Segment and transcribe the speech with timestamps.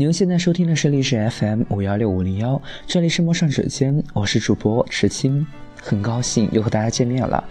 [0.00, 5.46] 您现在收听的是历史 FM 五幺六五零幺，这里是陌上指尖，我是主播池青，
[5.78, 7.44] 很高兴又和大家见面了。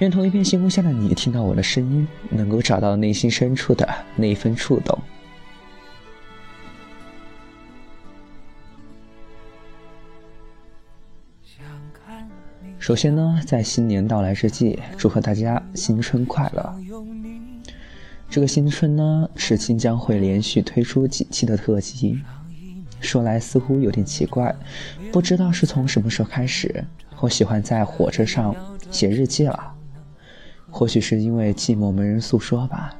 [0.00, 4.98] 愿同一片星空下的你听到我的声音，能够找到内心深处的那一份触动。
[12.80, 16.74] 首先呢，在新年到来之际，祝贺大家新春快乐。
[18.34, 22.20] 这个新春呢，赤青将会连续推出几期的特辑。
[23.00, 24.52] 说来似乎有点奇怪，
[25.12, 26.84] 不知道是从什么时候开始，
[27.20, 28.52] 我喜欢在火车上
[28.90, 29.72] 写日记了。
[30.68, 32.96] 或许是因为寂寞没人诉说吧。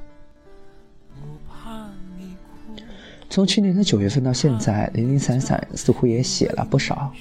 [3.28, 7.12] 从去年的九月份到现在，零零散散似乎也写了不少。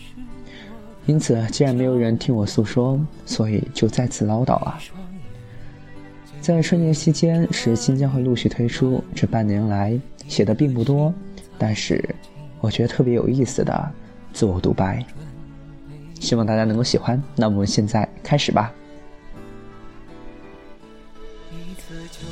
[1.08, 4.78] 因此，既然没有人听我诉说，所以就再次唠叨了。
[6.44, 9.02] 在春节期间，时新将会陆续推出。
[9.16, 11.14] 这半年来写的并不多，
[11.58, 12.04] 但是
[12.60, 13.92] 我觉得特别有意思的
[14.34, 15.02] 自我独白，
[16.20, 17.24] 希望大家能够喜欢。
[17.38, 18.74] 那我们现在开始吧。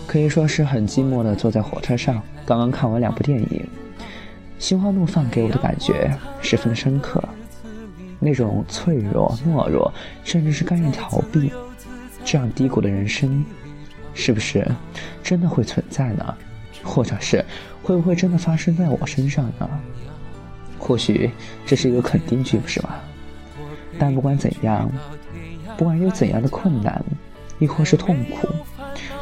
[0.05, 3.47] 可以说是很寂寞的坐在火车上，刚刚看完两部电影，
[4.59, 7.23] 《心花怒放》给我的感觉十分深刻，
[8.19, 9.89] 那种脆弱、懦弱，
[10.25, 11.49] 甚至是甘愿逃避，
[12.25, 13.45] 这样低谷的人生。
[14.13, 14.65] 是不是
[15.23, 16.35] 真的会存在呢？
[16.83, 17.45] 或者是
[17.83, 19.69] 会不会真的发生在我身上呢？
[20.79, 21.29] 或许
[21.65, 22.95] 这是一个肯定句，不是吗？
[23.99, 24.91] 但不管怎样，
[25.77, 27.03] 不管有怎样的困难，
[27.59, 28.47] 亦或是痛苦，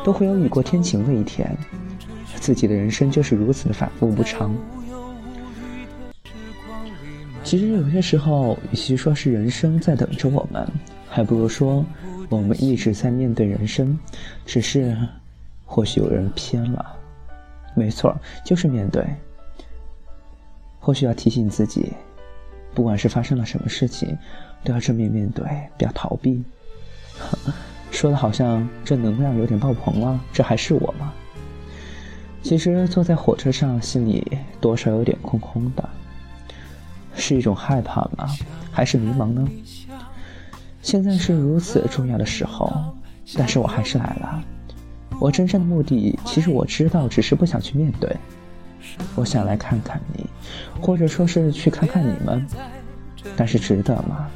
[0.03, 1.53] 都会有雨过天晴的一天。
[2.35, 4.55] 自己的人生就是如此的反复无常。
[7.43, 10.65] 其实有些时候，与其说是人生在等着我们，
[11.09, 11.85] 还不如说。
[12.29, 13.97] 我们一直在面对人生，
[14.45, 14.95] 只是
[15.65, 16.95] 或许有人偏了。
[17.75, 19.05] 没错，就是面对。
[20.79, 21.91] 或许要提醒自己，
[22.73, 24.17] 不管是发生了什么事情，
[24.63, 25.43] 都要正面面对，
[25.77, 26.43] 不要逃避。
[27.91, 31.11] 说的好像正能量有点爆棚了，这还是我吗？
[32.41, 34.25] 其实坐在火车上，心里
[34.61, 35.89] 多少有点空空的，
[37.13, 38.29] 是一种害怕吗？
[38.71, 39.47] 还是迷茫呢？
[40.81, 42.71] 现在是如此重要的时候，
[43.37, 44.43] 但是我还是来了。
[45.19, 48.15] 我真正的目的，其实我知道，只是不想去面对。
[49.15, 50.25] 我想来看看你，
[50.81, 52.47] 或者说是去看看你们，
[53.35, 54.27] 但是值得吗？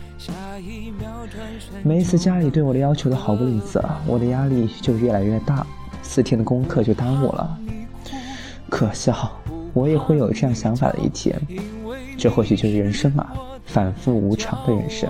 [1.82, 5.66] 每一次家里对我的要求都毫不吝啬，我的压力就越来越大，
[6.02, 7.58] 四天的功课就耽误了。
[8.70, 9.32] 可笑，
[9.74, 11.40] 我也会有这样想法的一天。
[12.18, 13.32] 这或许就是人生嘛，
[13.66, 15.10] 反复无常的人生。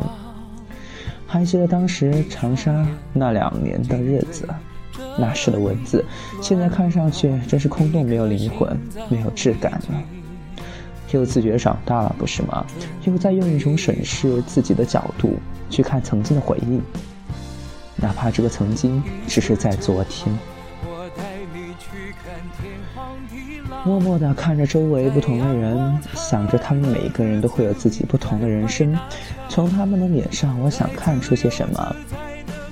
[1.33, 4.47] 还记得当时长沙那两年的日子，
[5.17, 6.05] 那时的文字，
[6.43, 8.79] 现在看上去真是空洞，没有灵魂，
[9.09, 10.03] 没有质感了。
[11.09, 12.63] 又自觉长大了，不是吗？
[13.05, 15.39] 又在用一种审视自己的角度
[15.71, 16.79] 去看曾经的回忆，
[17.95, 20.31] 哪怕这个曾经只是在昨天。
[23.85, 28.97] 默默地看着周围不同的人，想着他们每一个人都会有自己不同的人生。
[29.49, 31.95] 从他们的脸上，我想看出些什么。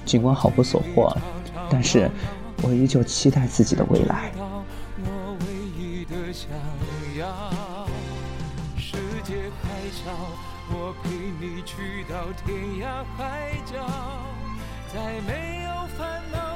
[0.06, 1.16] 尽管毫无所获，
[1.70, 2.10] 但是
[2.62, 4.32] 我依旧期待自己的未来。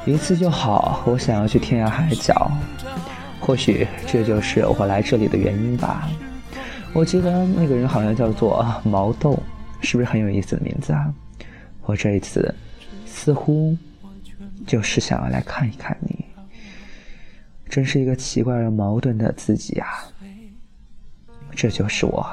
[0.06, 2.52] 一次就好，我想要去天涯海角。
[3.46, 6.10] 或许这就是我来这里的原因吧。
[6.94, 9.38] 我记得那个人好像叫做毛豆，
[9.82, 11.14] 是不是很有意思的名字啊？
[11.84, 12.54] 我这一次
[13.06, 13.78] 似乎
[14.66, 16.26] 就是想要来看一看你，
[17.70, 19.88] 真是一个奇怪而矛盾的自己啊。
[21.56, 22.26] 这就是我。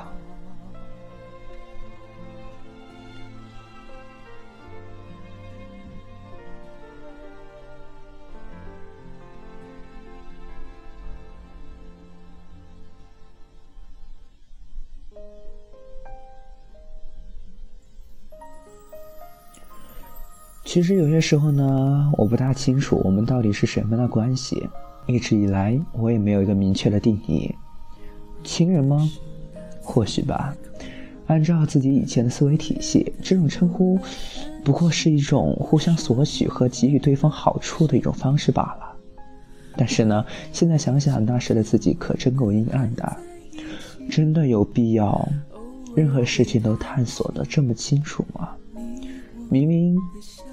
[20.73, 24.67] 其实有些时候呢，我不大清楚我们到底是什么样的关系。
[25.05, 27.55] 一直以来，我也没有一个明确的定义。
[28.43, 29.07] 亲人吗？
[29.83, 30.57] 或许吧。
[31.27, 33.99] 按照自己以前的思维体系，这种称呼
[34.65, 38.97] 不过是一种互相索取和给予对方好处的一种方式罢了。
[39.77, 43.15] 但是呢，现在想想，那时的自己可真够阴暗的。
[44.09, 45.29] 真的有必要
[45.95, 48.49] 任何事情都探索的这么清楚吗？
[49.51, 49.99] 明明。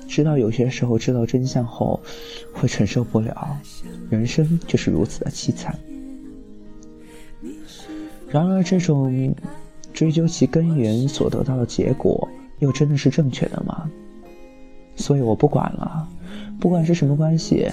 [0.10, 2.00] 知道有些时候知道真相后
[2.52, 3.56] 会承受不了，
[4.10, 5.78] 人生就是如此的凄惨。
[8.28, 9.34] 然而，这种
[9.94, 12.28] 追究其根源所得到的结果，
[12.58, 13.90] 又真的是正确的吗？
[14.96, 16.08] 所以我不管了，
[16.60, 17.70] 不管是什么关系，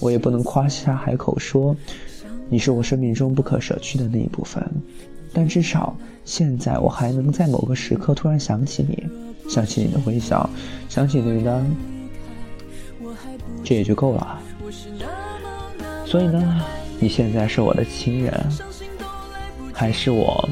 [0.00, 1.76] 我也不能夸下海口说
[2.48, 4.64] 你是我生命中不可舍去的那一部分。
[5.38, 5.94] 但至少
[6.24, 9.06] 现在，我还能在某个时刻突然想起你，
[9.50, 10.48] 想起你的微笑，
[10.88, 11.62] 想起你的，
[13.62, 14.40] 这也就够了。
[16.06, 16.64] 所以呢，
[16.98, 18.32] 你现在是我的亲人，
[19.74, 20.48] 还是我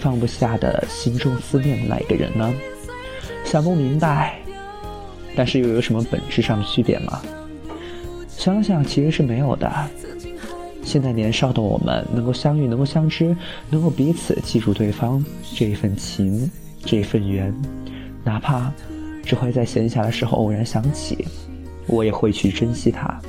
[0.00, 2.50] 放不下的心中思念的那一个人呢？
[3.44, 4.38] 想不明白。
[5.36, 7.20] 但是又有什么本质上的区别吗？
[8.28, 9.70] 想想其实是没有的。
[10.90, 13.36] 现在年少的我们能够相遇，能够相知，
[13.70, 16.50] 能够彼此记住对方这一份情，
[16.84, 17.54] 这一份缘，
[18.24, 18.72] 哪怕
[19.22, 21.24] 只会在闲暇的时候偶然想起，
[21.86, 23.20] 我也会去珍惜它。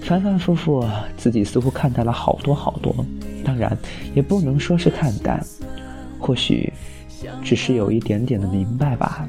[0.00, 0.82] 反反复复，
[1.18, 3.04] 自己似乎看淡了好多好多，
[3.44, 3.76] 当然
[4.14, 5.44] 也不能说是看淡，
[6.18, 6.72] 或许
[7.44, 9.28] 只是有一点点的明白吧。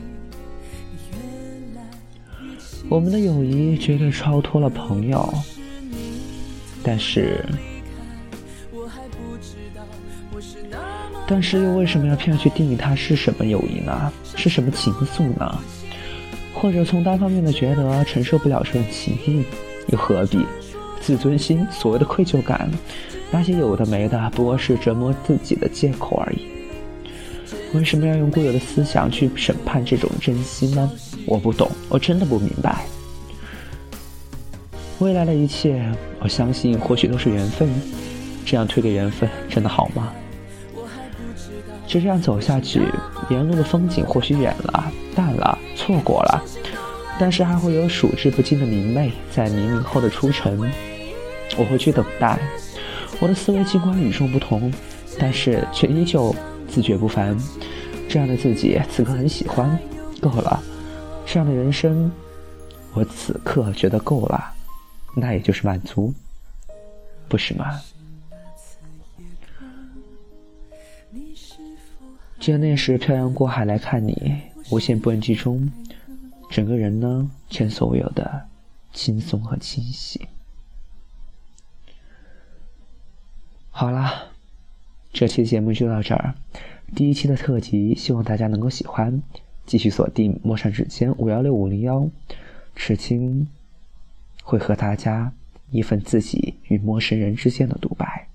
[2.87, 5.29] 我们的友谊绝对超脱了朋友，
[6.89, 7.45] 但是，
[11.27, 14.11] 但是又为什么要偏要去定义它是什么友谊呢？
[14.35, 15.59] 是什么情愫呢？
[16.51, 19.45] 或者从单方面的觉得承受不了这种情谊，
[19.89, 20.43] 又何必？
[20.99, 22.67] 自尊心，所谓的愧疚感，
[23.29, 26.47] 那些有的没的，不过是折磨自己的借口而已。
[27.75, 30.91] 为什么要用固有的思想去审判这种真心呢？
[31.27, 32.83] 我不懂，我真的不明白。
[34.97, 35.89] 未来的一切，
[36.19, 37.69] 我相信或许都是缘分。
[38.45, 40.11] 这样推给缘分，真的好吗？
[41.85, 42.87] 就这样走下去，
[43.29, 46.43] 沿路的风景或许远了、淡了、错过了，
[47.19, 50.59] 但是还会有数之不尽的明媚在黎明后的初晨。
[51.57, 52.39] 我会去等待。
[53.19, 54.71] 我的思维尽管与众不同，
[55.19, 56.33] 但是却依旧
[56.67, 57.37] 自觉不凡。
[58.07, 59.77] 这样的自己，此刻很喜欢。
[60.21, 60.59] 够了。
[61.25, 62.11] 这样的人生，
[62.93, 64.43] 我此刻觉得够了，
[65.19, 66.13] 那也就是满足，
[67.27, 67.81] 不是吗？
[72.39, 75.71] 记得那时漂洋过海来看你，无限波澜中，
[76.49, 78.47] 整个人呢前所未有的
[78.93, 80.27] 轻松和清晰。
[83.69, 84.29] 好啦，
[85.11, 86.35] 这期节目就到这儿，
[86.95, 89.21] 第一期的特辑，希望大家能够喜欢。
[89.65, 92.09] 继续锁定陌上指尖五幺六五零幺，
[92.75, 93.47] 赤青
[94.49, 95.31] 会和大家
[95.69, 98.27] 一份自己与陌生人之间的独白。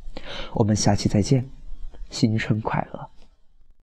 [0.52, 1.44] 我们下期再见，
[2.08, 3.08] 新春快乐！